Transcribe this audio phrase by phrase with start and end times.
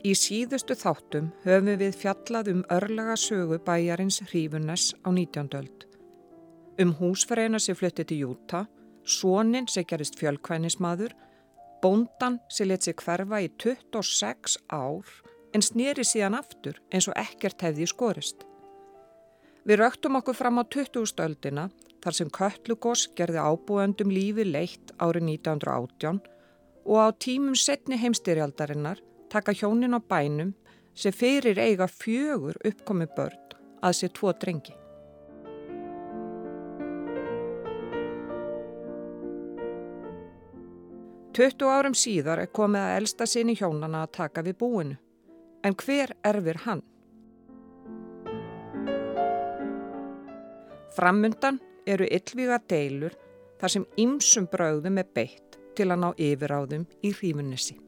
[0.00, 5.50] Í síðustu þáttum höfum við fjallað um örlaga sögu bæjarins Hrífunnes á 19.
[5.58, 5.82] öld.
[6.80, 8.62] Um húsfæreina sem fluttið til Júta,
[9.04, 11.12] sónin sem gerist fjölkvænismadur,
[11.84, 15.04] bóndan sem let sig hverfa í 26 ár
[15.52, 18.46] en snýri síðan aftur eins og ekkert hefði skorist.
[19.68, 21.12] Við röktum okkur fram á 20.
[21.20, 21.68] öldina
[22.00, 26.24] þar sem Köllugós gerði ábúendum lífi leitt árið 1918
[26.88, 30.52] og á tímum setni heimstyrjaldarinnar taka hjónin á bænum
[30.94, 34.74] sem fyrir eiga fjögur uppkomi börn að sér tvo drengi.
[41.30, 44.96] Töttu árum síðar er komið að elsta sinni hjónana að taka við búinu.
[45.64, 46.82] En hver erfir hann?
[50.96, 53.14] Framundan eru yllvíga deilur
[53.60, 57.78] þar sem ymsum brauðum er beitt til að ná yfiráðum í hrífunissi.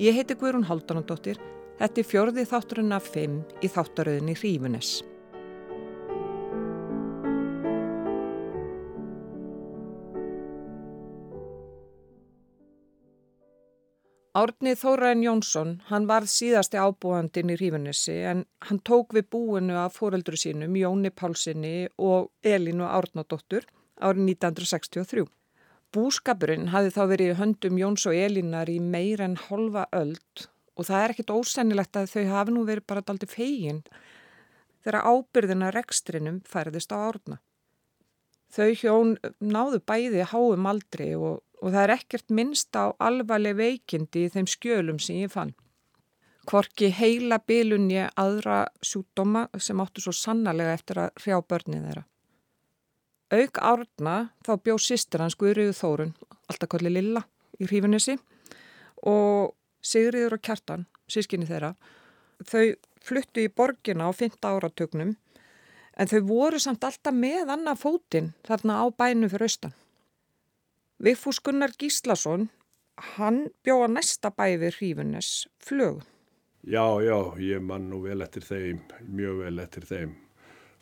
[0.00, 1.36] Ég heiti Guðrún Haldunandóttir.
[1.76, 4.92] Þetta er fjörði þátturinn af fimm í þáttaröðinni Hrífunes.
[14.40, 20.00] Árnið Þóraðin Jónsson, hann varð síðasti ábúandin í Hrífunessi en hann tók við búinu af
[20.00, 23.68] fóreldru sínum Jóni Pálsini og Elinu Árnadóttur
[24.00, 25.28] árið 1963.
[25.90, 30.46] Búskapurinn hafi þá verið höndum Jóns og Elínar í meir en holva öld
[30.78, 33.80] og það er ekkit ósennilegt að þau hafi nú verið bara daldi fegin
[34.84, 37.40] þegar ábyrðina rekstrinum færðist á árna.
[38.54, 44.24] Þau hjón náðu bæði háum aldri og, og það er ekkert minnst á alvarleg veikindi
[44.26, 45.52] í þeim skjölum sem ég fann.
[46.46, 52.06] Kvorki heila bilunni aðra sjútdóma sem áttu svo sannarlega eftir að hrjá börnið þeirra.
[53.30, 56.12] Auk árna þá bjóð sýstir hans Guðriður Þórun,
[56.50, 57.22] alltaf kolli Lilla
[57.62, 58.16] í hrífunissi
[59.06, 59.52] og
[59.86, 61.76] Sigriður og Kjartan, sískinni þeirra,
[62.42, 62.74] þau
[63.06, 64.40] fluttu í borgina á 5.
[64.42, 65.14] áratögnum
[65.94, 69.76] en þau voru samt alltaf með annað fótinn þarna á bænum fyrir austan.
[71.00, 72.48] Vigfús Gunnar Gíslason,
[73.14, 76.02] hann bjóða næsta bæ við hrífunis flög.
[76.66, 80.18] Já, já, ég man nú vel eftir þeim, mjög vel eftir þeim.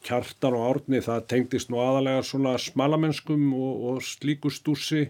[0.06, 5.08] Kjartan og Árni það tengdist nú aðalega svona smalamennskum og, og slíku stúsi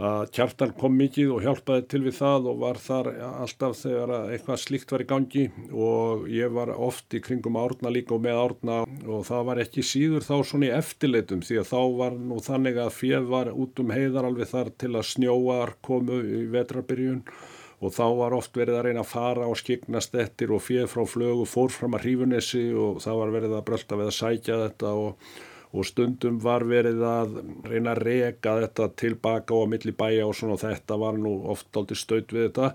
[0.00, 4.60] að Kjartan kom mikið og hjálpaði til við það og var þar alltaf þegar eitthvað
[4.62, 5.44] slíkt var í gangi.
[5.76, 9.84] Og ég var oft í kringum Árna líka og með Árna og það var ekki
[9.84, 13.82] síður þá svona í eftirleitum því að þá var nú þannig að fjöð var út
[13.84, 17.24] um heiðar alveg þar til að snjóar komu í vetrarbyrjun.
[17.26, 21.04] og þá var oft verið að reyna að fara og skiknast eftir og fjöð frá
[21.08, 24.90] flögu fór fram að hrífunissi og það var verið að brölda við að sækja þetta
[25.00, 25.30] og,
[25.70, 27.38] og stundum var verið að
[27.70, 30.58] reyna að reka þetta tilbaka og að milli bæja og svona.
[30.58, 32.70] Og þetta var nú oft aldrei staut við þetta.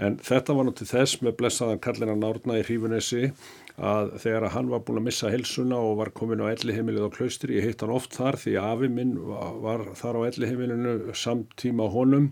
[0.00, 3.32] En þetta var nú til þess með blessaðan Kallina Nárna í hrífunissi
[3.76, 7.58] að þegar hann var búin að missa helsuna og var komin á ellihemilið á klaustri,
[7.58, 12.30] ég heitt hann oft þar því afi minn var þar á ellihemilinu samtíma honum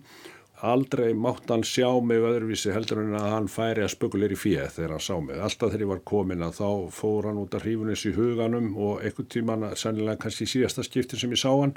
[0.65, 4.71] aldrei mátt hann sjá mig öðruvísi heldur en að hann færi að spökuleir í fíð
[4.77, 5.39] þegar hann sá mig.
[5.39, 9.05] Alltaf þegar ég var komin að þá fór hann út af hrífunis í huganum og
[9.05, 11.77] einhvern tíman, sennilega kannski síðasta skiptin sem ég sá hann,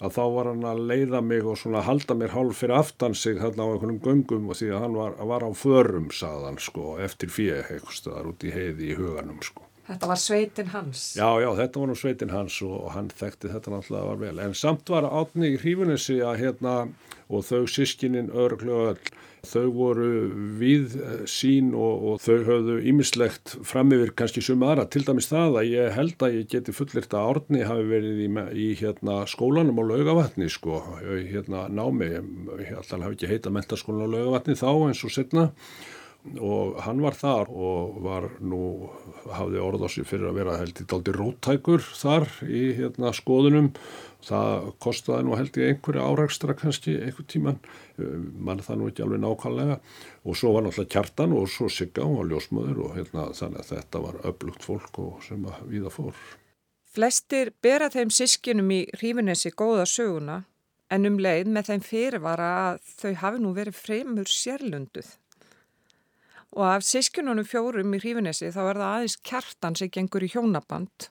[0.00, 3.38] að þá var hann að leiða mig og svona halda mér hálf fyrir aftan sig
[3.42, 7.32] þarna á einhvernum göngum og því að hann var, var á förum, saðan sko, eftir
[7.32, 9.68] fíð eitthvað stöðar út í heiði í huganum sko.
[9.84, 11.00] Þetta var sveitin hans.
[11.18, 14.38] Já, já, þetta var nú sveitin hans og hann þekkti þetta náttúrulega var vel.
[14.40, 16.74] En samt var átni í hrífunissi að hérna
[17.28, 19.12] og þau sískinin örglu öll.
[19.44, 20.06] Þau voru
[20.56, 20.94] við
[21.28, 24.86] sín og, og þau höfðu ímislegt fram yfir kannski suma aðra.
[24.88, 28.30] Til dæmis það að ég held að ég geti fullirt að árni hafi verið í,
[28.56, 32.08] í hérna, skólanum á laugavatni sko, hérna námi.
[32.62, 37.02] Ég held að hafi ekki heita mentaskólan á laugavatni þá eins og setna og hann
[37.04, 38.88] var þar og var nú,
[39.28, 43.74] hafði orð á sig fyrir að vera held í daldi róttækur þar í hérna skoðunum.
[44.24, 47.58] Það kostiði nú held í einhverja árakstra kannski einhver tíman
[48.40, 49.76] mann það nú ekki alveg nákvæmlega.
[50.24, 54.02] Og svo var náttúrulega kjartan og svo sigga og ljósmöður og hérna þannig að þetta
[54.06, 56.16] var öflugt fólk og sem að viða fór.
[56.94, 60.40] Flestir bera þeim sískinum í hrífinessi góða söguna
[60.88, 65.12] en um leið með þeim fyrirvara að þau hafi nú verið fremur sérlunduð
[66.54, 71.08] og af sískinunum fjórum í hrífinessi þá er það aðeins kjartan sem gengur í hjónaband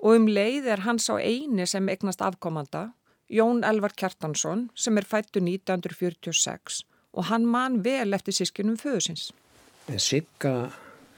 [0.00, 2.90] og um leið er hans á eini sem egnast afkomanda,
[3.32, 6.84] Jón Elvar Kjartansson sem er fættu 1946
[7.16, 9.30] og hann man vel eftir sískinum föðusins.
[9.96, 10.70] Sigga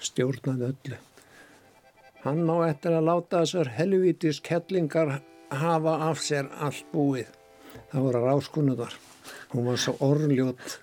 [0.02, 1.00] stjórnaði öllu.
[2.22, 5.18] Hann má eftir að láta þessar helvítis kettlingar
[5.50, 7.28] hafa af sér allt búið.
[7.90, 8.98] Það voru ráskunnuðar.
[9.52, 10.78] hún var svo orðljót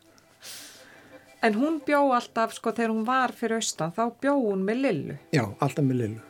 [1.45, 5.17] En hún bjó alltaf, sko, þegar hún var fyrir austan, þá bjó hún með Lillu.
[5.35, 6.23] já, alltaf með Lillu.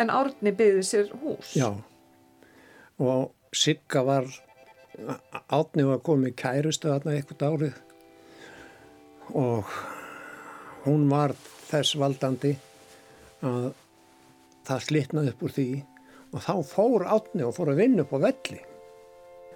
[0.00, 1.50] En Árni byggði sér hús.
[1.58, 1.68] já.
[3.00, 4.26] Og Sigga var
[5.50, 7.78] átni var komið kærustu þarna eitthvað árið.
[9.34, 9.64] Og
[10.84, 11.34] hún var
[11.70, 12.54] þess valdandi
[13.42, 13.70] að
[14.68, 15.68] það slitnaði upp úr því.
[16.30, 18.60] Og þá fór átni og fór að vinna upp á velli.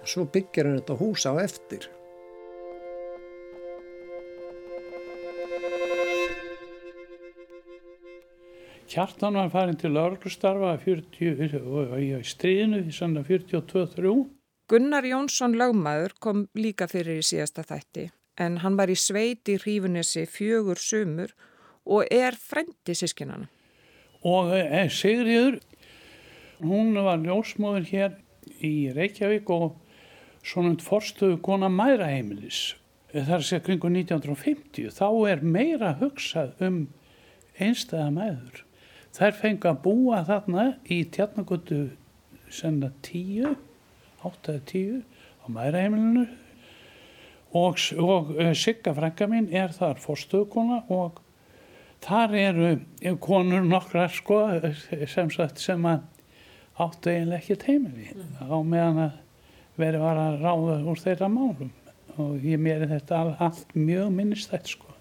[0.01, 1.87] Og svo byggir hann þetta hús á eftir
[8.95, 14.11] Kjartan var farin til örgustarfa í stríðinu í sannlega 42-3
[14.71, 18.05] Gunnar Jónsson lögmaður kom líka fyrir í síðasta þætti
[18.39, 21.33] en hann var í sveit í hrífunessi fjögur sumur
[21.83, 23.49] og er frendi sískinana.
[24.23, 25.59] og e, Sigriður
[26.63, 28.15] hún var ljósmóður hér
[28.63, 29.75] í Reykjavík og
[30.39, 32.77] svona forstuðu kona mæraheimilis
[33.11, 36.79] þar sé kringu 1950 þá er meira hugsað um
[37.59, 38.63] einstæða mæður
[39.15, 41.83] þær fengi að búa þarna í tjarnagötu
[42.51, 43.55] senna 10
[44.25, 45.03] 8 eða 10
[45.43, 46.25] á mæraheimilinu
[47.55, 51.21] og, og uh, Sigga frænka mín er þar fórstöðukona og
[52.05, 52.71] þar eru
[53.23, 54.41] konur nokkrar sko
[55.07, 56.03] sem, sagt, sem að
[56.75, 58.09] áttu eiginlega ekkert heimili
[58.43, 59.21] á meðan að
[59.79, 61.71] verið var að ráða úr þeirra málum.
[62.15, 64.93] Og ég mér er þetta all, allt mjög minnistætt sko.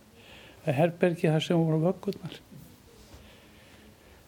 [0.65, 2.41] Að herbergi þar sem voru vöggurnar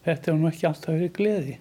[0.06, 1.60] þetta er nú ekki alltaf verið gleði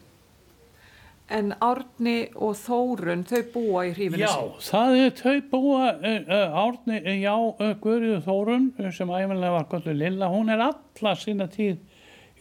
[1.26, 4.28] En Árni og Þórun, þau búa í hrífunessi.
[4.30, 9.66] Já, það er þau búa uh, Árni, uh, já, uh, Guðrið Þórun sem æfinlega var
[9.72, 11.80] gott lilla, hún er alla sína tíð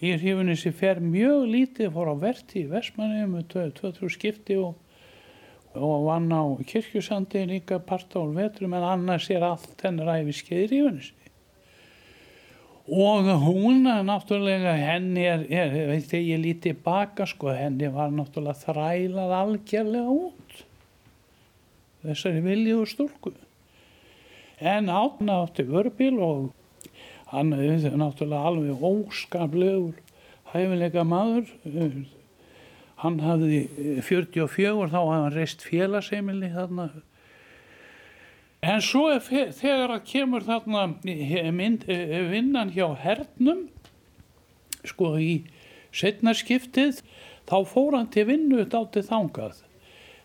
[0.05, 4.75] í hrífunissi fer mjög lítið fór á verti í Vestmanni með 2-3 skipti og,
[5.73, 10.65] og vann á kirkjusandi líka parta úr vetrum en annars er allt hennar æfi skeið
[10.65, 11.24] í hrífunissi
[12.85, 19.33] og hún náttúrulega henni er, er veit ég lítið baka sko henni var náttúrulega þrælað
[19.39, 20.59] algjörlega út.
[22.05, 23.33] Þessari viljuðu stúlku.
[24.61, 26.53] En átna átti vörbíl og
[27.33, 29.97] hann er náttúrulega alveg óskaplegur
[30.53, 31.49] hæfilega maður.
[33.01, 33.65] Hann hafði
[34.05, 36.91] 44 þá hafði hann reist félagsheimili þarna
[38.65, 40.87] En svo þegar að kemur þarna
[41.53, 41.85] mynd,
[42.31, 43.67] vinnan hjá hernum,
[44.89, 45.35] sko í
[45.95, 47.03] setnarskiptið,
[47.45, 49.61] þá fór hann til vinnu dátir þangað.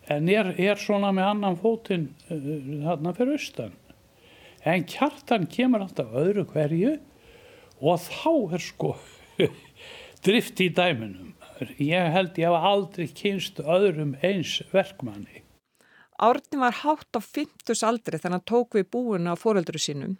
[0.10, 3.76] En er, er svona með annan fótinn þarna fyrir austan.
[4.64, 6.96] En kjartan kemur alltaf öðru hverju
[7.80, 8.96] og þá er sko
[10.26, 11.36] drift í dæminum.
[11.76, 15.44] Ég held ég hafa aldrei kynst öðrum eins verkmanni.
[16.20, 20.18] Árni var hátt á 50 aldri þannig að tók við búinu á fóreldru sínum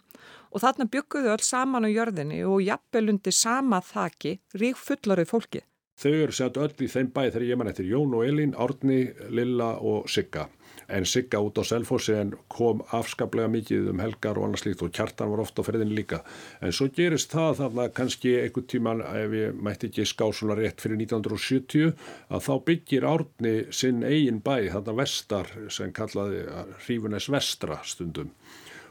[0.48, 5.60] og þarna bygguðu öll saman á jörðinni og jafnvelundi sama þaki rík fullarið fólki.
[6.00, 9.00] Þau eru sett öll í þeim bæði þegar ég mann eftir Jón og Elín, Árni,
[9.28, 10.46] Lilla og Sigga.
[10.90, 14.92] En Sigga út á Selfossi en kom afskaplega mikið um helgar og annars líkt og
[14.96, 16.22] kjartan var ofta á ferðin líka.
[16.60, 20.82] En svo gerist það þarna kannski einhvern tíman, ef ég mætti ekki ská svona rétt
[20.82, 21.94] fyrir 1970,
[22.30, 26.42] að þá byggir Árni sinn eigin bæ, þarna vestar sem kallaði
[26.84, 28.34] Hrífunes vestra stundum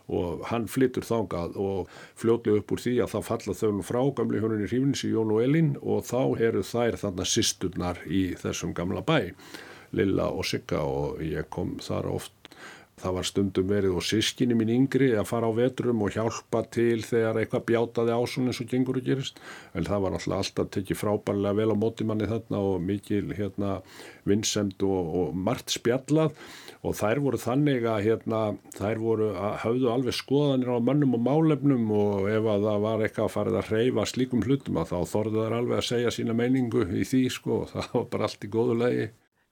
[0.10, 1.90] og hann flyttur þángað og
[2.20, 5.44] fljóðlega upp úr því að þá falla þau frá gamli hjónunni Hrífunis í Jón og
[5.46, 9.20] Elin og þá eru þær þarna sýsturnar í þessum gamla bæ.
[9.98, 12.40] Lilla og Sigga og ég kom þar oft
[13.00, 17.02] það var stundum verið og sískinni mín yngri að fara á vetrum og hjálpa til
[17.06, 19.40] þegar eitthvað bjátaði ásun eins og gengur og gerist.
[19.74, 23.78] En það var alltaf alltaf tekið frábærlega vel á mótimanni þarna og mikil hérna
[24.30, 26.36] vinsemd og, og margt spjallað.
[26.80, 28.42] Og þær voru þannig að hérna
[28.78, 33.06] þær voru að hafðu alveg skoðanir á mönnum og málefnum og ef að það var
[33.06, 36.38] eitthvað að farið að reyfa slíkum hlutum að þá þorðu þær alveg að segja sína
[36.40, 37.64] meiningu í því sko.
[37.64, 39.10] Og það var bara allt í góðu legi.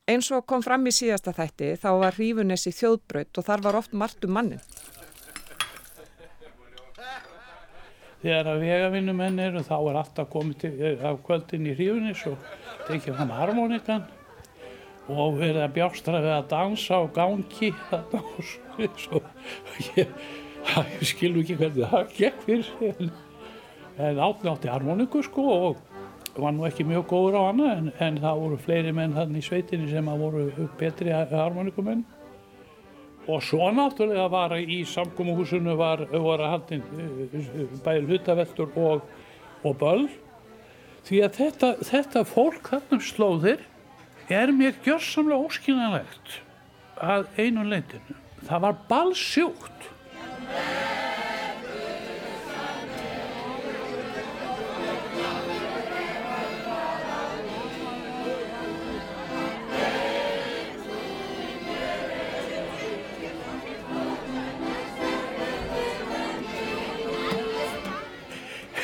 [0.07, 3.95] Eins og kom fram í síðasta þætti þá var hrífunessi þjóðbraut og þar var oft
[3.97, 4.61] margt um mannin.
[8.21, 10.71] Þegar að vegavinnumenn eru þá er alltaf komið til,
[11.09, 12.47] af kvöldin í hrífunis og
[12.87, 14.07] tekið fram harmonikan
[15.11, 19.21] og verið að bjástra við að dansa og gangi þarna og svo
[19.97, 20.15] ég,
[20.71, 23.11] ég skilu ekki hvernig það gekk fyrir
[24.07, 25.85] en átni átti harmoniku sko og
[26.43, 29.47] var nú ekki mjög góður á hana en, en það voru fleiri menn þannig í
[29.47, 32.03] sveitinni sem að voru betri harmonikumenn
[33.27, 36.83] og svo náttúrulega var í samkómuhúsinu var, var haldin
[37.83, 39.01] bæðir hlutaveltur og,
[39.67, 40.05] og böll.
[41.07, 43.65] Því að þetta, þetta fólk þarna slóðir
[44.31, 46.39] er mér gjörsamlega óskiljanlegt
[47.03, 49.91] að einu leitinu það var balsjúkt.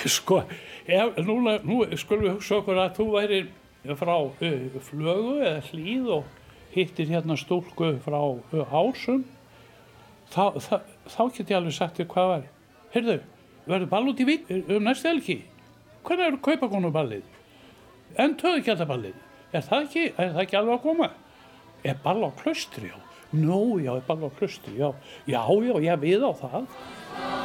[0.17, 0.41] Sko,
[0.87, 3.43] ef, núna, nú skulum við hugsa okkur að þú væri
[3.99, 6.25] frá uh, flögu eða hlýð og
[6.73, 9.23] hittir hérna stúlku frá uh, ásum
[10.33, 10.75] þá, þá,
[11.07, 12.47] þá get ég alveg sagt þér hvað var
[12.95, 13.17] heyrðu,
[13.67, 15.39] verður ball út í vík um næstu helgi?
[16.03, 21.09] Hvernig eru kaupakonu-ballið en töðukjaldaballið er það ekki, er það ekki alveg að koma?
[21.83, 22.99] Er ball á klustri já?
[23.33, 24.91] Nú, já, er ball á klustri já,
[25.27, 27.42] já, já, ég við á það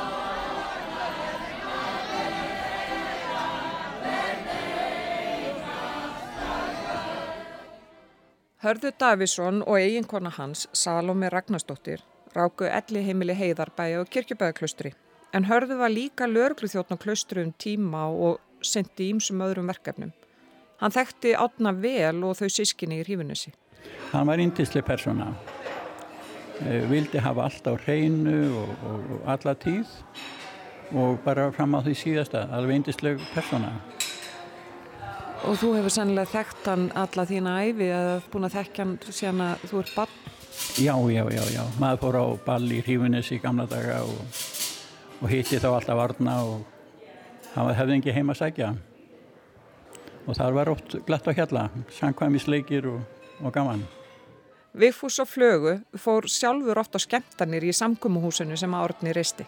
[8.58, 12.00] Hörður Davísson og eiginkona hans, Salome Ragnarsdóttir,
[12.34, 14.90] ráku elli heimili heiðarbæja og kirkjubæðaklustri.
[15.30, 20.10] En Hörður var líka lörglu þjóttn á klustru um tíma og sendi ímsum öðrum verkefnum.
[20.82, 23.54] Hann þekkti átna vel og þau sískinni í hrífunissi.
[24.10, 25.30] Hann var índislega persóna.
[26.90, 29.94] Vildi hafa allt á hreinu og, og, og alla tíð
[30.98, 33.70] og bara fram á því síðasta, alveg índislega persóna.
[35.46, 39.44] Og þú hefur sannlega þekkt hann alla þína æfi eða búin að þekkja hann síðan
[39.44, 40.16] að þú ert bann?
[40.78, 41.62] Já, já, já, já.
[41.78, 44.40] Maður fór á ball í hrífunis í gamla daga og,
[45.22, 46.66] og hitti þá alltaf varna og
[47.54, 48.72] hann hefði ekki heima að sækja.
[50.28, 52.98] Og þar var ótt glatt á hjalla, sangkvæmisleikir og,
[53.40, 53.86] og gaman.
[54.78, 59.46] Vigfús og Flögu fór sjálfur oft á skemmtanir í samkumuhúsinu sem Árni reisti.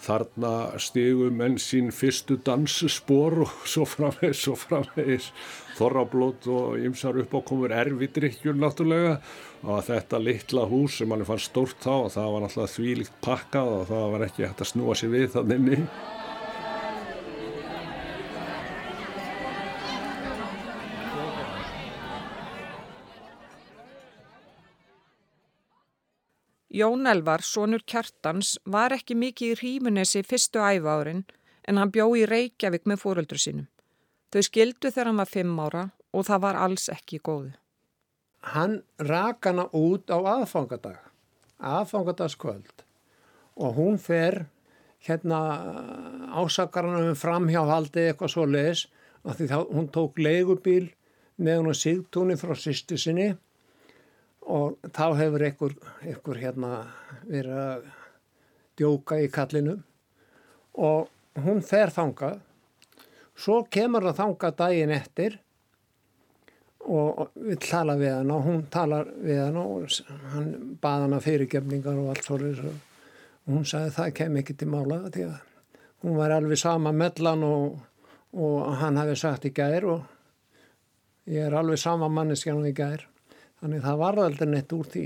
[0.00, 5.28] Þarna stigum menn sín fyrstu dansspor og svo framvegis, svo framvegis,
[5.76, 9.18] þorrablót og ymsar uppákomur erfidrykkjur náttúrulega.
[9.68, 13.74] Og þetta litla hús sem mann fann stórt þá og það var náttúrulega þvílikt pakkað
[13.76, 15.68] og það var ekki hægt að snúa sér við þannig
[26.70, 31.24] Jón Elvar, sonur Kjartans, var ekki mikið í Rímunesi fyrstu æfárin
[31.66, 33.66] en hann bjó í Reykjavík með fóröldru sínum.
[34.30, 37.50] Þau skildu þegar hann var fimm ára og það var alls ekki góðu.
[38.54, 41.00] Hann rak hana út á aðfangadag,
[41.58, 42.86] aðfangadagskvöld
[43.60, 44.46] og hún fer
[45.04, 45.40] hérna
[46.38, 48.86] ásakarna um framhjáhaldi eitthvað svo leis
[49.26, 50.92] að því þá hún tók leigubíl
[51.40, 53.32] með hún að sigtúni frá sýstu sinni
[54.50, 56.70] og þá hefur einhver, einhver hérna
[57.28, 57.86] verið að
[58.80, 59.76] djóka í kallinu.
[60.80, 62.40] Og hún fer þangað.
[63.38, 65.38] Svo kemur það þangað daginn eftir.
[66.80, 69.98] Og við tala við hann og hún talar við hann og
[70.32, 70.46] hann
[70.80, 74.98] baða hann að fyrirgefningar og allt svolítið og hún sagði það kem ekki til mála
[75.12, 75.36] því að
[76.04, 77.76] hún var alveg sama mellan og,
[78.32, 83.04] og hann hafi sagt í gær og ég er alveg sama manneskjan í gær
[83.60, 85.04] Þannig það var aldrei neitt úr því.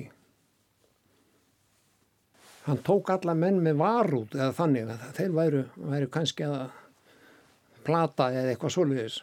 [2.64, 6.60] Hann tók alla menn með varút eða þannig að þeir væru, væru kannski að
[7.84, 9.18] plata eða eitthvað svolítið.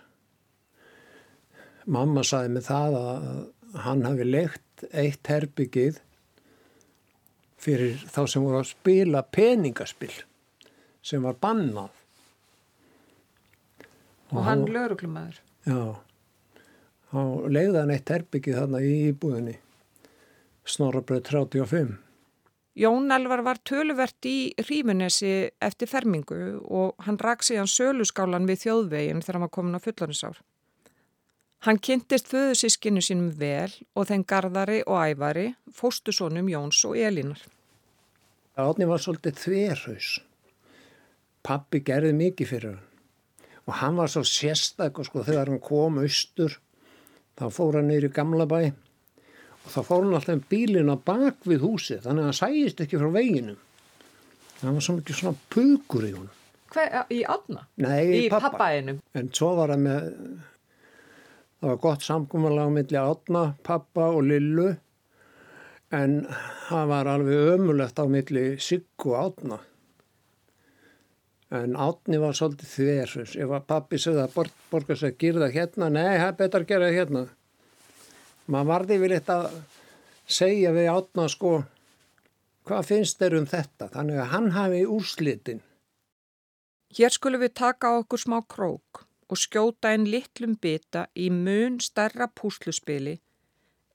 [1.91, 3.25] Mamma saði með það að
[3.87, 5.97] hann hafi leikt eitt herbyggið
[7.61, 10.13] fyrir þá sem voru að spila peningaspill
[11.01, 11.89] sem var bannað.
[14.29, 15.41] Og, og hann lögruglumæður.
[15.65, 15.81] Já
[17.11, 19.57] á leiðan eitt herbyggið þarna í íbúðinni
[20.67, 21.99] Snorabröð 35
[22.73, 29.19] Jón Elvar var töluvert í Rímunesi eftir fermingu og hann rak síðan söluskálan við þjóðveginn
[29.19, 30.37] þegar hann var komin á fullaninsár.
[31.67, 37.43] Hann kynntist föðusískinu sínum vel og þeim Garðari og Ævari, fóstusónum Jóns og Elínar.
[38.55, 40.13] Átni var svolítið þverhaus.
[41.43, 42.87] Pappi gerði mikið fyrir hann
[43.67, 46.55] og hann var svo sérstak og sko þegar hann kom austur
[47.41, 51.65] þá fór hann neyri gamla bæ og þá fór hann alltaf bílin á bak við
[51.65, 53.57] húsið þannig að hann sæist ekki frá veginum
[54.59, 56.29] það var svo mikið svona pugur í hún
[57.11, 57.65] í átna?
[57.83, 58.53] Nei, í pappa.
[58.53, 60.05] pappainum en svo var hann með
[61.61, 64.69] það var gott samkominlega á milli átna, pappa og lillu
[65.91, 66.21] en
[66.69, 69.59] það var alveg ömulegt á milli siggu átna
[71.51, 75.43] en átni var svolítið þversus ef að pappi segði að bor borga sig að gera
[75.43, 77.23] það hérna, nei, það er betur að gera það hérna.
[78.51, 79.47] Maður varði við litt að
[80.31, 81.51] segja við átna sko
[82.67, 83.89] hvað finnst þeir um þetta?
[83.91, 85.63] Þannig að hann hafi úrslitin.
[86.91, 92.27] Hér skulum við taka okkur smá krók og skjóta einn litlum bita í mun starra
[92.27, 93.17] púsluspili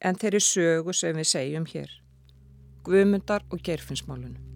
[0.00, 1.92] en þeirri sögu sem við segjum hér.
[2.86, 4.55] Guðmundar og Gerfinsmálunum.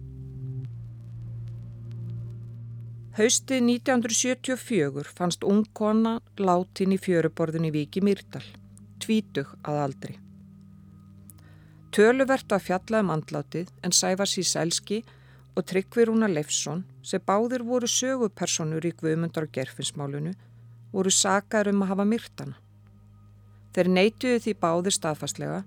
[3.11, 8.45] Haustið 1974 fannst ung kona látin í fjöruborðin í Viki Myrdal,
[9.03, 10.15] tvítug að aldri.
[11.91, 15.01] Töluvert að fjalla um andlátið en Sævar Síselski
[15.59, 20.31] og Tryggvi Rúna Leifsson sem báðir voru sögupersonur í Guðmundar og Gerfinsmálunu
[20.95, 22.59] voru sakar um að hafa myrtana.
[23.75, 25.63] Þeir neituðu því báðir staðfastlega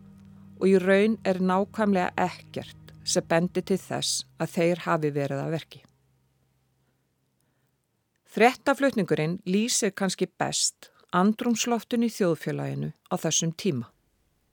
[0.61, 5.59] og í raun er nákvæmlega ekkert sem bendi til þess að þeir hafi verið að
[5.61, 5.89] verki.
[8.35, 13.87] Frettaflutningurinn lýsir kannski best andrumsloftun í þjóðfélaginu á þessum tíma.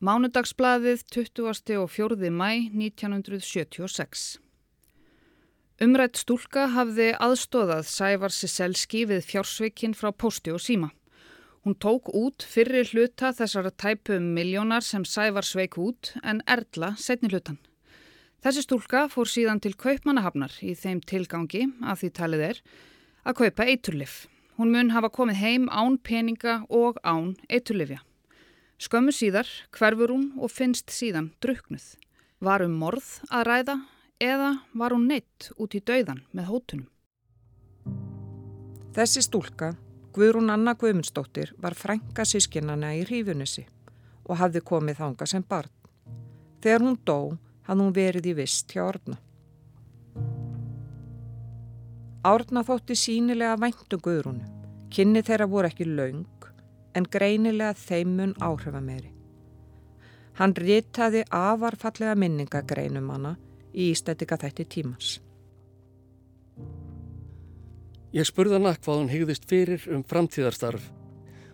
[0.06, 1.80] Mánudagsbladið 20.
[1.82, 2.30] og 4.
[2.30, 4.26] mæ 1976
[5.82, 10.92] Umrætt stúlka hafði aðstóðað Sævar Siselski við fjársveikinn frá posti og síma.
[11.66, 17.34] Hún tók út fyrri hluta þessara tæpu miljónar sem Sævar sveik út en Erla setni
[17.34, 17.58] hlutan.
[18.46, 22.66] Þessi stúlka fór síðan til kaupmannahafnar í þeim tilgangi að því talið er
[23.25, 24.25] að kaupa eiturlif.
[24.58, 28.01] Hún mun hafa komið heim án peninga og án eiturlifja.
[28.82, 31.96] Skömmu síðar hverfur hún og finnst síðan druknuð.
[32.42, 33.75] Var um morð að ræða
[34.22, 36.88] eða var hún neitt út í dauðan með hótunum?
[38.92, 39.75] Þessi stúlka,
[40.12, 43.63] Guðrún Anna Guðmundsdóttir, var frænka sískinana í hrífunissi
[44.25, 45.72] og hafði komið þanga sem barn.
[46.62, 47.38] Þegar hún dó,
[47.70, 49.16] hafði hún verið í vist hjá orna.
[52.22, 54.46] Árna þótti sínilega væntu guðrúnu.
[54.94, 56.46] Kynni þeirra voru ekki laung
[56.94, 59.10] en greinilega þeimun áhrifa meiri.
[60.38, 63.36] Hann ritaði afarfallega minningagreinum hana
[63.74, 65.16] í ístættika þætti tímans.
[68.13, 70.84] Ég spurða hana hvað hún hegðist fyrir um framtíðarstarf.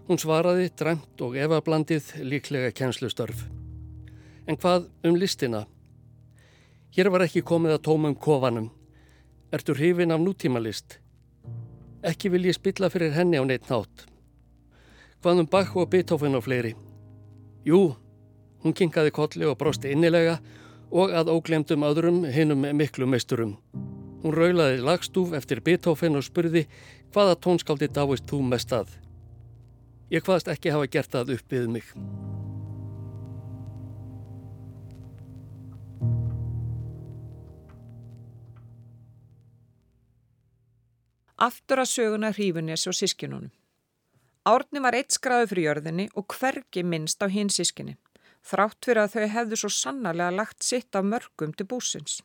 [0.08, 3.46] Hún svaraði dræmt og efablandið líklega kjænslustörf.
[4.48, 5.64] En hvað um listina?
[6.92, 8.72] Hér var ekki komið að tómum kofanum.
[9.52, 10.98] Ertu hrifin af nútímalist?
[12.04, 14.04] Ekki vil ég spilla fyrir henni á neitt nátt.
[15.24, 16.74] Hvað um Bach og Beethoven og fleiri?
[17.64, 17.96] Jú,
[18.64, 20.38] hún kinkaði kolli og brosti innilega
[20.92, 23.56] og að óglemdum öðrum hinnum miklu meisturum.
[24.24, 26.66] Hún raulaði lagstúf eftir Beethoven og spurði
[27.16, 28.92] hvaða tónskáldi dáist þú mest að?
[30.12, 31.96] Ég hvaðast ekki hafa gert það upp við mig.
[41.38, 43.52] Aftur að söguna hrífunis og sískinunum.
[44.50, 47.94] Árni var eitt skráðu fyrir jörðinni og hvergi minnst á hinn sískinni,
[48.42, 52.24] þrátt fyrir að þau hefðu svo sannarlega lagt sitt af mörgum til búsins.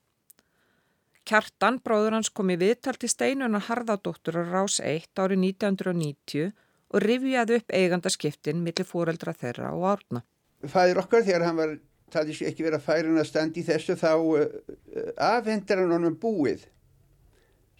[1.29, 6.49] Kjartan, bróður hans, kom í viðtal til steinunar Harðardóttur á Rás 1 árið 1990
[6.93, 10.25] og rifjaði upp eigandaskiptin millir fóreldra þeirra og árna.
[10.65, 11.77] Fæður okkar þegar hann var,
[12.15, 14.47] það er ekki verið að færa hann að standi í þessu, þá uh,
[15.21, 16.65] afhendur hann honum búið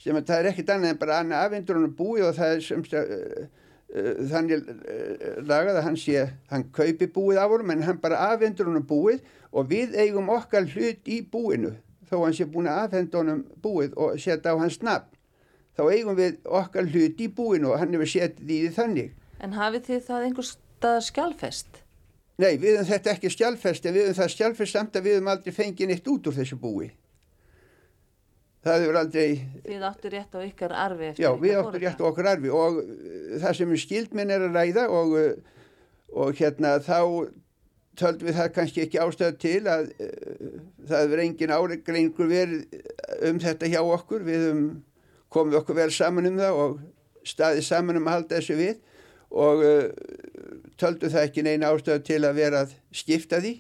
[0.03, 2.65] sem að það er ekkit annað en bara annað afhendur hann búið og það er
[2.67, 3.47] semst að uh,
[3.95, 8.21] uh, þannig uh, lagað að hann sé, hann kaupi búið af honum en hann bara
[8.33, 11.77] afhendur hann búið og við eigum okkar hlut í búinu
[12.11, 15.13] þó hann sé búin að afhenda honum búið og setja á hans nafn
[15.77, 19.15] þá eigum við okkar hlut í búinu og hann hefur setið í því þannig.
[19.43, 21.79] En hafið þið það einhver stað skjálfest?
[22.43, 25.33] Nei, við höfum þetta ekki skjálfest en við höfum það skjálfest samt að við höfum
[25.33, 26.91] aldrei fengið neitt út úr þessu búi.
[28.63, 29.31] Það hefur aldrei...
[29.67, 32.93] Þið áttu rétt á ykkar arfi Já, við áttu rétt á okkar arfi og uh,
[33.43, 35.65] það sem skildminn er að ræða og, uh,
[36.23, 37.01] og hérna þá
[37.99, 40.55] töldum við það kannski ekki ástæðu til að uh,
[40.87, 42.79] það hefur engin áregrengur verið
[43.29, 44.23] um þetta hjá okkur.
[44.31, 44.65] Við höfum
[45.33, 46.81] komið okkur vel saman um það og
[47.27, 48.81] staðið saman um að halda þessu við
[49.43, 49.87] og uh,
[50.79, 53.57] töldu það ekki neina ástöðu til að vera að skipta því.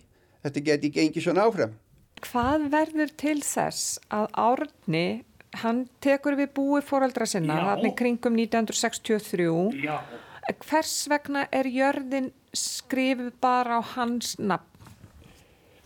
[0.47, 1.75] Þetta geti gengið svona áfram.
[2.23, 5.07] Hvað verður til þess að Árni,
[5.63, 9.49] hann tekur við búi fóraldra sinna, hann er kringum 1963.
[9.83, 9.99] Já.
[10.63, 14.69] Hvers vegna er jörðin skrifið bara á hans nafn?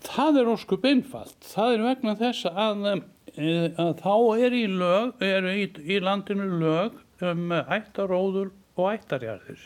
[0.06, 1.38] Það er óskup einfalt.
[1.50, 2.84] Það er vegna þess að,
[3.34, 4.14] eh, að þá
[4.46, 9.64] er í, lög, er í, í landinu lög um ættaróður og ættarjarðir.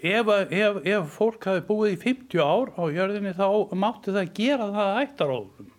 [0.00, 4.70] Ef, ef, ef fólk hafi búið í 50 ár á jörðinni þá mátti það gera
[4.76, 5.69] það ættaróðum.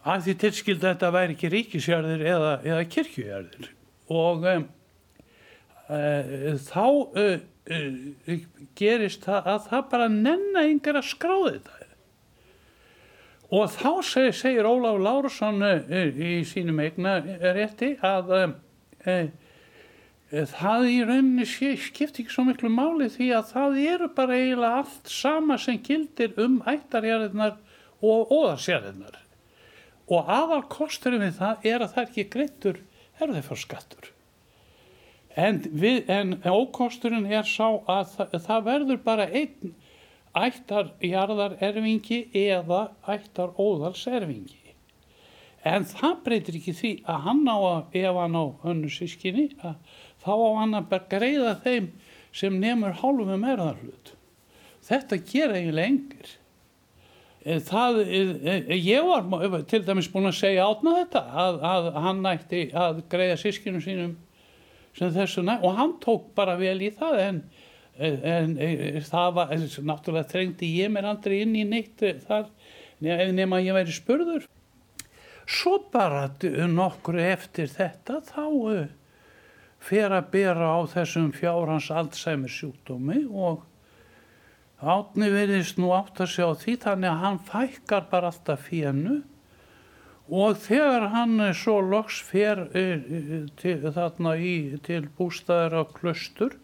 [0.00, 3.66] Af því tilskildi þetta væri ekki ríkisjörðir eða, eða kirkjujarðir.
[4.10, 4.64] Og um,
[5.92, 6.86] uh, þá
[7.20, 7.34] uh,
[7.76, 8.46] uh,
[8.80, 11.76] gerist það að það bara nenna yngar að skráði þetta.
[13.50, 15.58] Og þá segir, segir Ólaf Lárusson
[15.90, 17.16] í sínum eigna
[17.50, 18.28] rétti að
[20.52, 24.84] það í rauninni sé, skipti ekki svo miklu máli því að það eru bara eiginlega
[24.84, 27.58] allt sama sem gildir um ættarjarðirnar
[28.06, 29.18] og óðarsérðinar.
[30.10, 32.80] Og aðal kosturinn við það er að það er ekki greittur
[33.22, 34.10] erðifarskattur.
[35.38, 35.60] En,
[36.10, 39.74] en ókosturinn er sá að það, það verður bara einn
[40.36, 44.58] ættarjarðar erfingi eða ættar óðals erfingi.
[45.66, 50.32] En það breytir ekki því að hann á að, ef hann á önnu sískinni, þá
[50.32, 51.90] á hann að greiða þeim
[52.32, 54.14] sem nefnur hálfum erðarhlut.
[54.86, 56.30] Þetta gera eiginlega engir.
[57.40, 61.86] Eh, það, eh, eh, ég var til dæmis búin að segja átna þetta að, að
[62.04, 64.18] hann nætti að greiða sískinu sínum
[64.92, 67.38] sem þessu næ og hann tók bara vel í það en,
[67.96, 68.52] en
[69.06, 72.50] það var náttúrulega trengdi ég mér aldrei inn í neitt þar
[73.00, 74.44] nema ég væri spurður.
[75.48, 76.26] Svo bara
[76.68, 78.44] nokkru eftir þetta þá
[79.80, 83.64] fer að bera á þessum fjárhans Alzheimer sjúkdómi og
[84.80, 89.18] Átni verðist nú átt að sjá því þannig að hann fækkar bara alltaf fjennu
[90.30, 96.56] og þegar hann svo loks fer eh, eh, til, þarna í, til bústæðar á klustur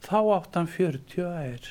[0.00, 1.70] þá átt hann 40 ær.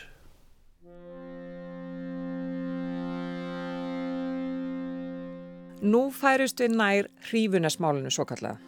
[5.82, 8.60] Nú færist við nær hrífunesmálinu svo kallega.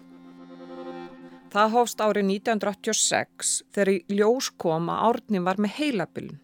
[1.54, 6.40] Það hófst árið 1986 þegar í ljós kom að árni var með heilabiln.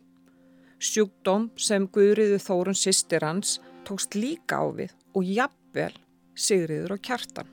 [0.79, 5.93] Sjúkdóm sem Guðriðu Þórun sýstir hans tókst líka á við og jafnvel
[6.39, 7.49] Sigriður og Kjartan.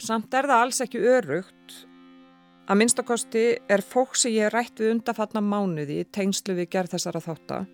[0.00, 1.80] Samt er það alls ekki örugt.
[2.66, 7.22] Að minnstakosti er fólk sem ég rætt við undafatna mánuði í tengslu við gerð þessara
[7.22, 7.66] þátta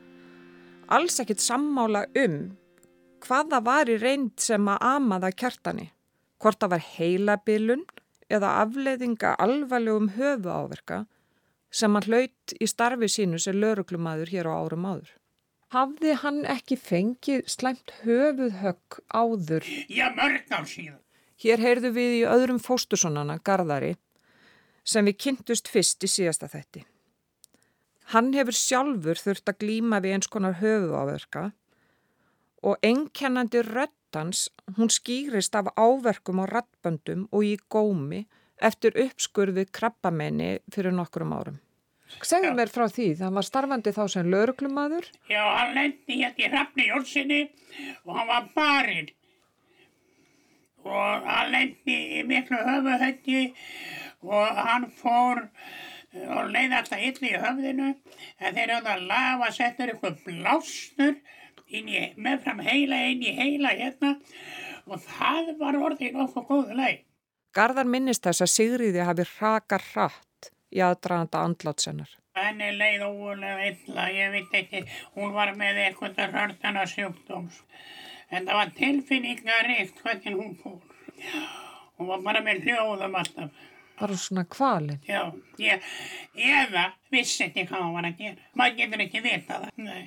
[0.92, 2.36] alls ekkit sammála um
[3.22, 5.86] hvaða var í reynd sem að amaða kjartani,
[6.42, 7.84] hvort það var heilabilun
[8.32, 11.04] eða afleiðinga alvarlegum höfu áverka
[11.72, 15.10] sem hann hlaut í starfi sínu sem lauruglumadur hér á árum áður.
[15.72, 19.64] Hafði hann ekki fengið slæmt höfuðhögg áður?
[19.88, 21.00] Já, mörg á síðan.
[21.40, 23.96] Hér heyrðu við í öðrum fóstursonana, Garðari,
[24.84, 26.84] sem við kynntust fyrst í síðasta þetti.
[28.12, 31.48] Hann hefur sjálfur þurft að glíma við eins konar höfuáverka
[32.62, 38.26] og einkennandi röttans hún skýrist af áverkum og rattböndum og í gómi
[38.68, 41.60] eftir uppskurði krabbamenni fyrir nokkrum árum.
[42.20, 45.06] Segðu mér frá því, það var starfandi þá sem lauruglumadur?
[45.32, 47.40] Já, hann lendi hérna í hrafni Jólfsinni
[48.04, 49.08] og hann var barinn
[50.82, 53.42] og hann lendi í miklu höfuhöndi
[54.28, 55.46] og hann fór
[56.12, 61.16] og leiði alltaf ylli í höfðinu en þeir höfðu að lafa að setja ykkur blástur
[61.72, 64.18] meðfram heila inn í heila hérna
[64.84, 67.00] og það var orðið nokkuð góðu leið.
[67.52, 72.12] Garðar minnist þess að Sigriði hafi hrakar hratt í aðdraðanda andlátsennar.
[72.38, 74.80] Henni leið ógulega illa, ég veit ekki,
[75.18, 77.58] hún var með eitthvað rörtana sjúkdóms.
[78.32, 80.80] En það var tilfinningaríkt hvernig hún fór.
[82.00, 83.60] Hún var bara með hljóðum alltaf.
[84.00, 85.02] Bara svona kvalin?
[85.04, 85.26] Já,
[85.60, 85.84] ég,
[86.40, 88.50] eða vissi ekki hvað hún var að gera.
[88.56, 90.04] Maður getur ekki vita það, nei.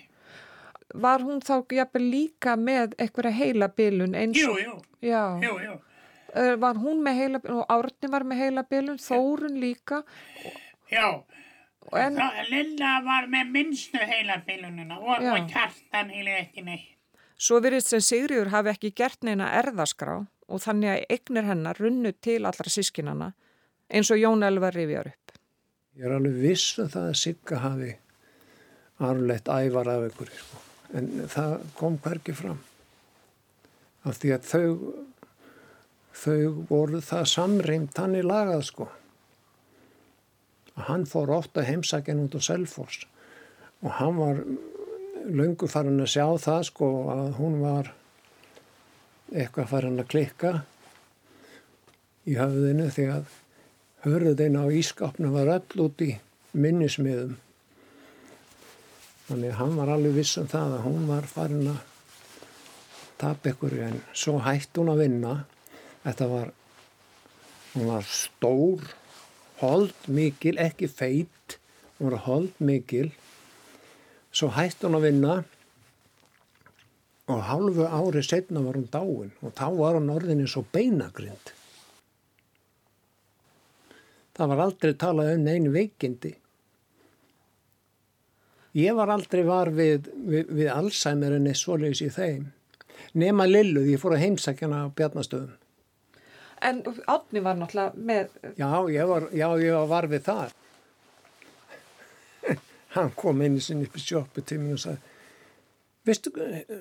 [1.06, 4.58] Var hún þá jafnveg líka með eitthvað heila bilun eins og...
[4.58, 5.22] Jú, jú, Já.
[5.46, 5.78] jú, jú.
[6.36, 10.02] Eh, var hún með heila og Árni var með heila bilun, Þórun líka.
[10.92, 11.24] Já.
[11.96, 12.18] En,
[12.50, 16.92] Lilla var með minnstu heila bilunina og, og kjartan heila ekki neitt.
[17.38, 22.12] Svo virðist sem Sigriður hafi ekki gert neina erðaskrá og þannig að eignir hennar runnu
[22.26, 23.32] til allra sískinana
[23.92, 25.36] eins og Jón Elvar rifjar upp.
[25.96, 27.92] Ég er alveg viss um það að Sigga hafi
[29.06, 30.64] arlegt ævar af ykkur sko.
[30.96, 32.60] en það kom hverki fram.
[34.06, 34.68] Af því að þau
[36.16, 38.88] þau voru það samreimt hann í lagað sko.
[40.76, 43.06] Og hann fór ofta heimsækjan út á Selfors
[43.84, 44.42] og hann var
[45.26, 47.92] lungu farin að sjá það sko að hún var
[49.34, 50.52] eitthvað farin að klikka
[52.26, 53.34] í höfðinu því að
[54.06, 56.12] hörðin á ískapnu var öll út í
[56.54, 57.36] minnismiðum.
[59.26, 61.84] Þannig að hann var alveg viss um það að hún var farin að
[63.22, 65.34] tap ykkur en svo hætti hún að vinna
[66.06, 66.52] Þetta var,
[67.74, 68.84] var stór,
[69.62, 71.58] hold mikil, ekki feitt,
[71.98, 73.10] hún var hold mikil.
[74.36, 75.36] Svo hætti hún að vinna
[77.26, 81.54] og hálfu ári setna var hún dáin og þá var hún orðinni svo beinagrind.
[84.36, 86.36] Það var aldrei talað um einu veikindi.
[88.76, 92.50] Ég var aldrei var við, við, við Alzheimer en eða svoleiðis í þeim.
[93.16, 95.56] Nema Lilluð, ég fór að heimsækjana á Bjarnastöðum.
[96.66, 96.80] En
[97.12, 98.38] Átni var náttúrulega með...
[98.58, 100.56] Já, ég var, já, ég var við það.
[102.96, 105.14] Hann kom í sinni upp í sjópu til mér og sagði
[106.06, 106.32] veistu,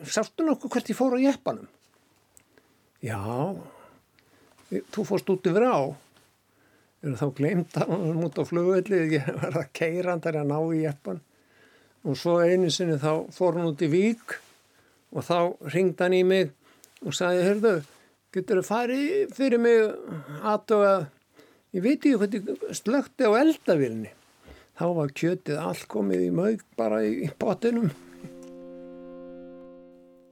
[0.04, 1.68] sástu nokkuð hvert ég fór á jeppanum?
[3.04, 3.20] Já,
[4.92, 5.78] þú fórst út yfir á.
[7.04, 10.58] Þá glemt að hann út á flugvelli, ég var að keira hann þar að ná
[10.72, 11.20] í jeppan.
[12.04, 14.38] Og svo einu sinni þá fór hann út í vík
[15.12, 15.38] og þá
[15.72, 16.52] ringd hann í mig
[17.04, 17.74] og sagði, hörðu,
[18.34, 19.80] getur þú farið fyrir mig
[20.42, 20.94] aðtöga,
[21.74, 24.10] ég veit ekki hvað ég slökti á eldavilni.
[24.74, 27.92] Þá var kjötið allt komið í mög bara í botinum.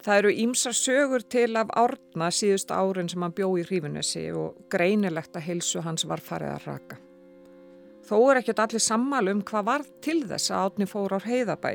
[0.03, 4.59] Það eru ímsar sögur til af árna síðust árin sem hann bjó í hrífunessi og
[4.73, 6.99] greinilegt að heilsu hans var farið að raka.
[8.03, 11.73] Þó er ekkert allir sammal um hvað var til þess að átni fór á heiðabæ,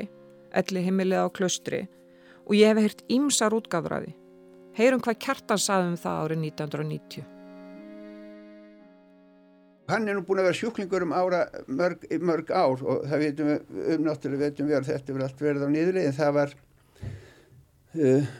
[0.60, 1.86] elli heimilið á klustri
[2.44, 4.12] og ég hef heyrt ímsar því.
[4.78, 7.24] Heyrum hvað kjartan saðum það árið 1990.
[9.88, 13.48] Hann er nú búin að vera sjúklingur um ára mörg, mörg ár og það veitum
[13.48, 13.64] við,
[13.96, 16.54] um náttúrulega veitum við að þetta verið allt verið á nýðri en það var
[17.98, 18.30] uh,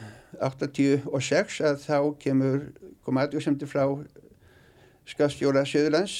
[0.47, 2.67] 86 að þá kemur
[3.03, 3.83] komadjósemdi frá
[5.09, 6.19] skafstjóra Söðurlands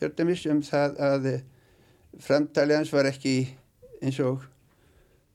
[0.00, 1.28] hérdamis um það að
[2.24, 3.36] framtali hans var ekki
[4.02, 4.48] eins og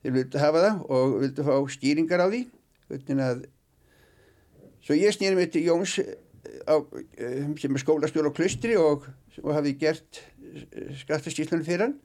[0.02, 2.42] þeir vildi hafa það og vildi fá skýringar á því
[3.22, 3.46] að,
[4.84, 5.98] svo ég snýri mig til Jóns
[6.68, 6.74] á,
[7.60, 9.06] sem er skólastjóra á klustri og,
[9.42, 10.22] og hafi gert
[11.02, 11.98] skattastíslunum fyrir hann.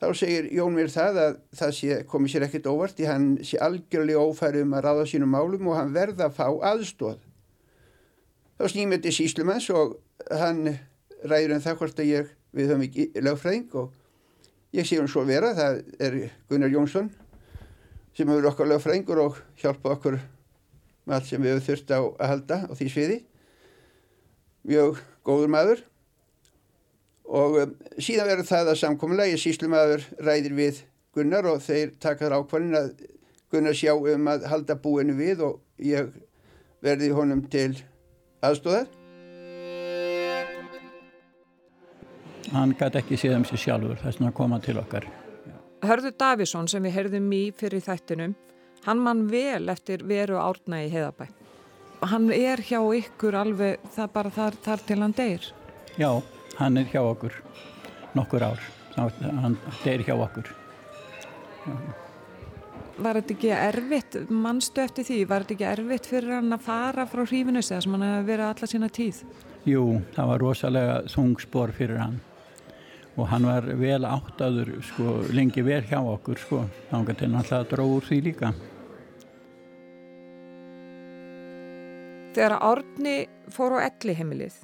[0.00, 3.58] Þá segir Jón mér það að það sé, komi sér ekkert óvart því hann sé
[3.60, 7.18] algjörlega ófæri um að ráða sínum málum og hann verða að fá aðstóð
[8.56, 9.92] þá snýmið þetta síslumans og
[10.40, 10.74] hann
[11.24, 13.94] ræður en það hvort að ég við höfum ekki lögfræðing og
[14.76, 17.08] ég sé hún svo vera, það er Gunnar Jónsson
[18.16, 20.18] sem hefur okkar lögfræðingur og hjálpa okkur
[21.10, 23.18] með allt sem við höfum þurft á að halda á því sviði.
[24.70, 25.82] Mjög góður maður.
[27.30, 30.80] Og um, síðan verður það að samkominlega ég síslumæður ræðir við
[31.14, 32.90] Gunnar og þeir taka þar ákvarðin að
[33.50, 36.14] Gunnar sjá um að halda búinu við og ég
[36.84, 37.72] verði honum til
[38.46, 38.86] aðstóðar
[42.50, 43.98] Hann gæti ekki séð um sig sjálfur.
[44.02, 45.06] Þess að koma til okkar.
[45.86, 48.34] Hörður Davísson sem við herðum í fyrir þættinum,
[48.86, 51.28] hann mann vel eftir veru árna í heðabæ.
[52.10, 55.48] Hann er hjá ykkur alveg það bara þar, þar til hann deyr.
[56.00, 56.10] Já,
[56.56, 57.36] hann er hjá okkur
[58.16, 58.62] nokkur ár.
[58.96, 60.48] Hann deyr hjá okkur.
[63.00, 67.06] Var þetta ekki erfitt, mannstu eftir því, var þetta ekki erfitt fyrir hann að fara
[67.08, 69.22] frá hrífinus eða sem hann hefði verið alla sína tíð?
[69.68, 69.84] Jú,
[70.16, 72.18] það var rosalega þungspor fyrir hann
[73.20, 77.68] og hann var vel áttaður sko, lengi vel hjá okkur sko, þá til hann alltaf
[77.68, 78.52] dróður því líka.
[82.30, 83.14] Þegar Árni
[83.50, 84.60] fór á ellihemilið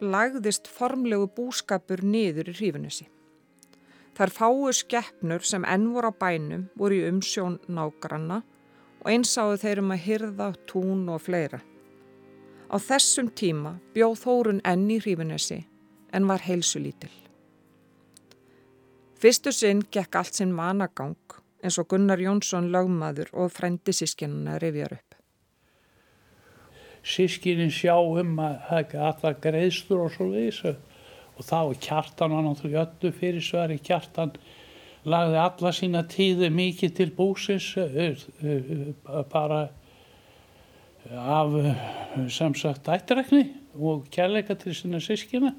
[0.00, 3.06] lagðist formlegu búskapur niður í hrífunessi.
[4.16, 8.42] Þar fáu skeppnur sem enn voru á bænum voru í umsjón nágranna
[9.02, 11.60] og einsáðu þeir um að hyrða, tún og fleira.
[12.72, 15.62] Á þessum tíma bjóð Þórun enn í hrífunessi
[16.12, 17.12] en var heilsulítil.
[19.26, 21.16] Fyrstu sinn gekk allt sinn vanagang
[21.58, 25.16] eins og Gunnar Jónsson lögmaður og frendi sískinuna rifjar upp.
[27.02, 31.58] Sískinin sjá um að það ekki allar greiðstur og svo þessu og þá
[31.88, 34.36] kjartan var náttúrulega öllu fyrir svari kjartan
[35.10, 37.72] lagði alla sína tíði mikið til búsins
[39.34, 39.62] bara
[41.34, 41.60] af
[42.38, 45.56] sem sagt ættirækni og kærleika til sína sískina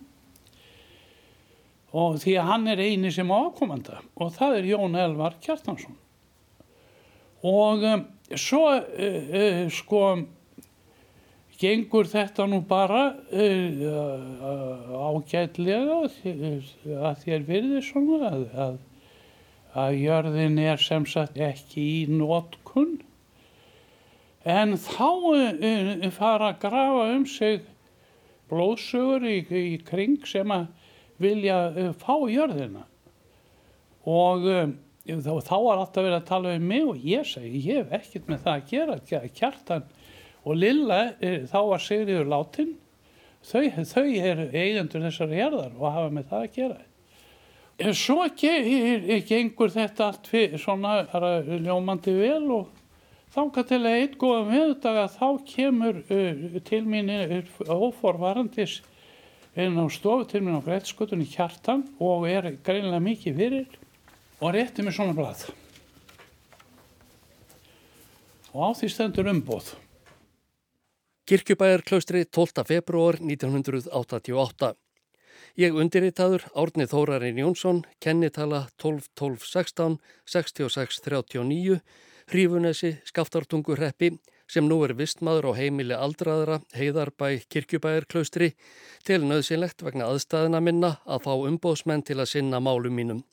[1.96, 4.02] og því að hann er eini sem ákomanda.
[4.20, 5.96] Og það er Jón Elvar Kjartansson.
[7.48, 8.04] Og um,
[8.36, 10.02] svo uh, uh, sko
[11.58, 18.78] gengur þetta nú bara uh, ágætlega að þér virði svona að, að,
[19.86, 23.00] að jörðin er sem sagt ekki í nótkunn
[24.48, 27.66] en þá uh, fara að grafa um sig
[28.52, 30.70] blóðsugur í, í kring sem að
[31.22, 32.86] vilja uh, fá jörðina
[34.08, 34.46] og
[35.04, 38.30] þá, þá var alltaf verið að tala um mig og ég segi ég hef ekkert
[38.32, 39.88] með það að gera kjartan
[40.48, 42.76] og Lilla, eh, þá var Sigriður látin,
[43.44, 46.78] þau, þau eru eigendur þessar hérðar og hafa með það að gera.
[47.78, 48.24] En svo
[49.28, 51.04] gengur þetta allt fyrir, svona
[51.62, 52.72] ljómandi vel og
[53.36, 57.12] þánga til að eitt góða meðdaga þá kemur uh, til mín
[57.68, 58.80] óforvarandis
[59.58, 63.78] inn á stofu til mín á Greitskutunni Kjartan og er greinlega mikið fyrir
[64.38, 65.42] og rétti mér svona blad.
[68.54, 69.74] Og á því stendur umbóð.
[71.28, 72.64] Kirkjubæjarklaustri 12.
[72.70, 74.76] februar 1988.
[75.58, 79.98] Ég undirritaður Árni Þórarinn Jónsson, kennitala 12 12 16
[80.30, 81.82] 66 39,
[82.30, 84.14] Hrífunesi, Skaftartungurreppi,
[84.48, 88.54] sem nú er vistmaður á heimili aldraðra, heiðarbæ, kirkjubæjarklaustri,
[89.04, 93.26] til nöðsynlegt vegna aðstæðina minna að fá umbóðsmenn til að sinna málum mínum.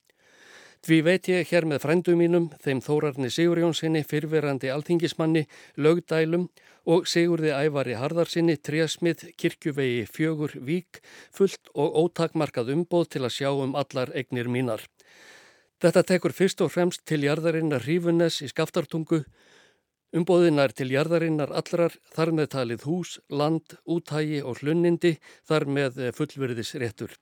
[0.85, 5.47] Því veit ég hér með frændum mínum, þeim Þórarni Sigurjónssoni, fyrverandi alþingismanni,
[5.81, 6.51] lögdælum
[6.85, 11.01] og Sigurði Ævari Harðarsinni, trésmið, kirkjuvegi, fjögur, vík,
[11.33, 14.85] fullt og ótakmarkað umbóð til að sjá um allar egnir mínar.
[15.81, 19.23] Þetta tekur fyrst og fremst til jarðarinnar Rífunnes í Skaftartungu,
[20.15, 25.17] umbóðinar til jarðarinnar allrar, þar með talið hús, land, útægi og hlunnindi,
[25.49, 27.17] þar með fullverðis réttur.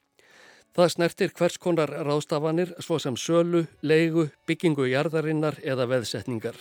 [0.72, 6.56] Það snertir hvers konar ráðstafanir svo sem sölu, leigu, byggingu jarðarinnar eða veðsetningar.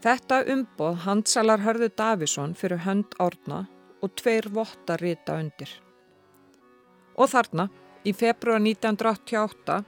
[0.00, 3.64] Þetta umboð handsalar hörðu Davísson fyrir hönd árna
[4.00, 5.72] og tveir votta rita undir.
[7.18, 7.66] Og þarna,
[8.06, 9.82] í februar 1988,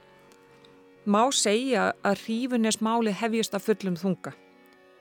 [1.05, 4.33] má segja að hrífunis máli hefjist að fullum þunga.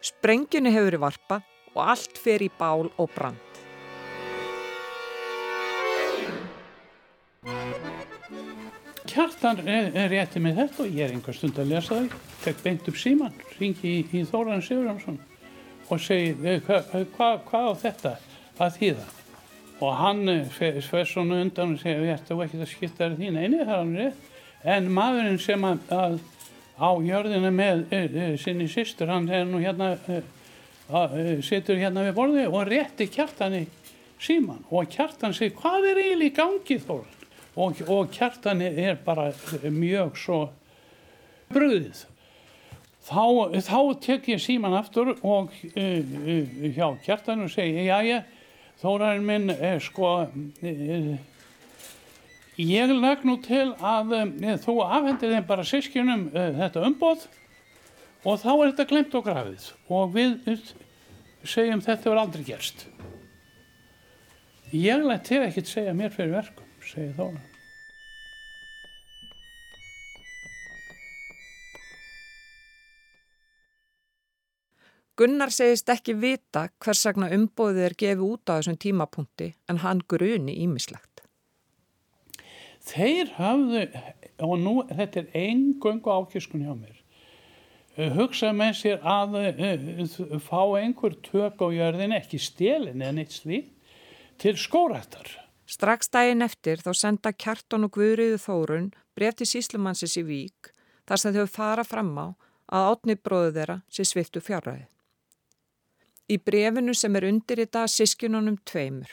[0.03, 1.41] Sprengjunni hefur í varpa
[1.75, 3.39] og allt fer í bál og brand.
[9.13, 9.61] Kjartan
[10.09, 12.15] rétti mig þetta og ég er einhver stund að lesa það.
[12.43, 15.19] Fekk beint upp síman, ringi í, í Þóran Sigurðarsson
[15.93, 16.33] og segi
[16.65, 18.15] hvað hva, hva á þetta
[18.57, 19.09] að þýða.
[19.83, 20.23] Og hann
[20.55, 23.97] fyrir svona undan og segja ég ætti ekki að skipta þér þín eini þar hann
[24.01, 24.29] rétt.
[24.63, 26.19] En maðurinn sem að, að
[26.79, 30.23] á jörðina með e, e, sinni sýstur, hann er nú hérna, e,
[31.43, 33.65] situr hérna við borði og rétti kjartan í
[34.23, 37.19] síman og kjartan segi hvað er eiginlega í gangi Þóran?
[37.55, 39.31] og, og kjartan er bara
[39.69, 40.41] mjög svo
[41.53, 42.07] bröðið.
[43.03, 43.25] Þá,
[43.67, 48.23] þá tek ég síman aftur og uh, uh, hjá kjartan og segi, já já,
[48.83, 50.13] þórarinn minn sko,
[52.63, 54.17] ég lag nú til að
[54.63, 57.27] þú afhendir þeim bara sískinum þetta umboð
[58.23, 60.75] og þá er þetta glemt og grafið og við
[61.43, 62.87] segjum þetta verður aldrei gerst.
[64.73, 67.41] Ég lætti ekki að segja mér fyrir verkum segir Þóra.
[75.21, 80.01] Gunnar segist ekki vita hvers vegna umbóðið er gefið út á þessum tímapunkti en hann
[80.09, 81.12] gruni ímislegt.
[82.83, 83.85] Þeir hafðu,
[84.43, 86.97] og nú þetta er engöngu ákískun hjá mér,
[87.97, 93.39] eh, hugsa með sér að uh, fá einhver tök á jörðin, ekki stelin en eitt
[93.39, 93.71] slík,
[94.43, 95.39] til skórættar.
[95.67, 100.73] Strax daginn eftir þá senda Kjarton og Guðriðu Þórun bref til síslumannsins í Vík
[101.07, 102.27] þar sem þau fara fram á
[102.73, 104.89] að átni bróðu þeirra sé sviftu fjárræði.
[106.33, 109.11] Í brefinu sem er undir í dag sískinunum tveimur,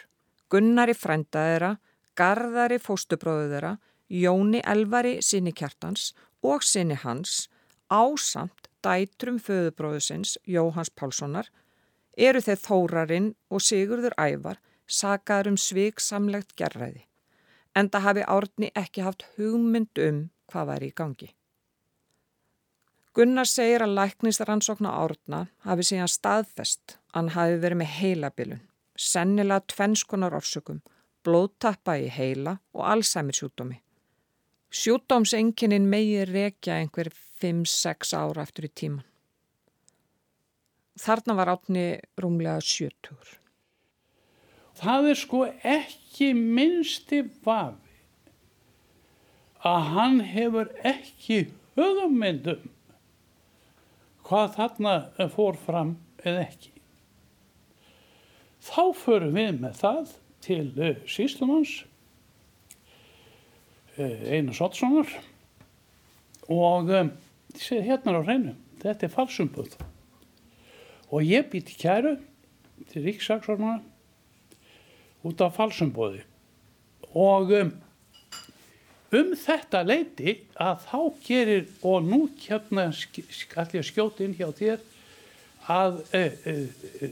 [0.50, 1.72] Gunnari frænda þeirra,
[2.20, 3.78] Garðari fóstubróðu þeirra,
[4.10, 6.12] Jóni Elvari sinni Kjartans
[6.44, 7.48] og sinni hans,
[7.90, 11.48] ásamt dætrum föðubróðusins Jóhans Pálssonar,
[12.18, 17.06] eru þeir Þórarinn og Sigurður Ævar sagaður um sviksamlegt gerræði,
[17.78, 21.30] en það hafi Árni ekki haft hugmynd um hvað væri í gangi.
[23.18, 28.62] Gunnar segir að læknisrannsókna Árna hafi síðan staðfest að hann hafi verið með heilabilun,
[28.96, 30.82] sennilega tvennskonar orsökum,
[31.26, 33.80] blóðtappa í heila og Alzheimer-sjúkdómi.
[34.70, 37.10] Sjúkdómsenginnin megir rekja einhver
[37.42, 39.06] 5-6 ára eftir í tíman.
[41.00, 41.86] Þarna var átni
[42.20, 43.40] rúmlega 70
[44.80, 47.98] það er sko ekki minnsti vafi
[49.70, 51.40] að hann hefur ekki
[51.76, 52.70] hugmyndum
[54.30, 54.94] hvað þarna
[55.34, 56.72] fór fram eða ekki.
[58.64, 60.14] Þá förum við með það
[60.46, 61.84] til uh, síslumanns
[63.98, 65.12] uh, Einar Sottsonar
[66.50, 67.14] og um,
[67.58, 69.78] séð hérna á hreinu, þetta er falsumbuð
[71.10, 72.18] og ég býti kæru
[72.90, 73.82] til Ríksaksvarmana
[75.26, 76.24] út af falsumbóði
[77.12, 77.72] og um,
[79.16, 84.86] um þetta leiti að þá gerir og nú hérna allir skjóti inn hjá þér
[85.70, 86.54] að e, e,
[87.02, 87.10] e,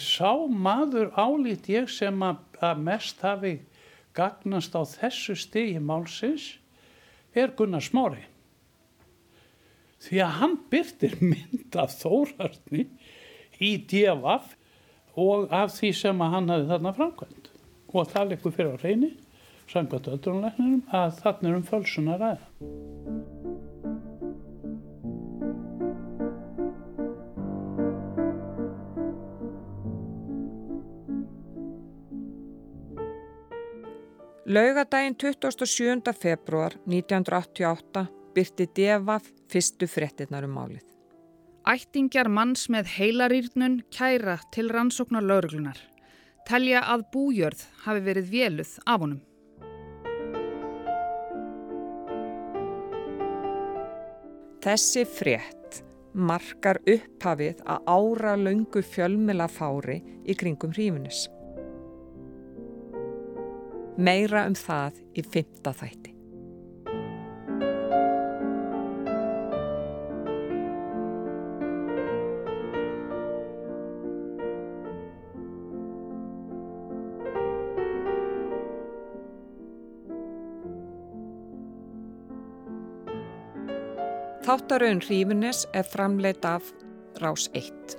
[0.00, 3.54] sá maður álít ég sem að, að mest hafi
[4.16, 6.56] gagnast á þessu stigi málsins
[7.36, 8.24] er Gunnar Smári
[10.02, 12.86] því að hann byrtir mynd af þórarni
[13.58, 14.54] í djefaf
[15.18, 17.50] og af því sem að hann hafi þarna framkvæmt
[17.88, 19.10] og það leikur fyrir á reyni
[19.68, 23.37] samkvæmt öllunleiknum að þarna er um fölsuna ræða.
[34.48, 36.12] Laugadaginn 27.
[36.20, 40.86] februar 1988 byrti Devaf fyrstu frettinnar um málið.
[41.68, 45.76] Ættingjar manns með heilarýrnun kæra til rannsóknar lauruglunar.
[46.48, 49.20] Telja að bújörð hafi verið véluð af honum.
[54.64, 55.82] Þessi frétt
[56.14, 61.26] markar upphafið að ára laungu fjölmila fári í kringum hrífunis.
[63.98, 66.12] Meira um það í fymta þætti.
[84.46, 86.70] Þáttarauðin Hrífunes er framleitt af
[87.18, 87.98] Rás 1.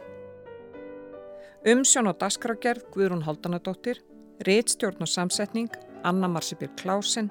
[1.67, 3.99] Umsjón og dasgrágerð Guðrún Holdanadóttir,
[4.47, 5.69] réttstjórn og samsetning
[6.03, 7.29] Anna Marsipir Klásen,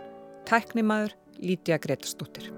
[0.49, 2.58] tæknimaður Lítiða Gretastóttir.